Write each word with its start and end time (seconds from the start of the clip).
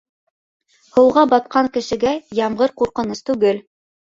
Һыуға 0.95 1.25
батҡан 1.35 1.69
кешегә 1.77 2.15
ямғыр 2.41 2.75
ҡурҡыныс 2.83 3.25
түгел. 3.31 3.63